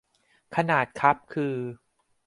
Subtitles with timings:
[0.55, 1.55] ขนาดคัพคือ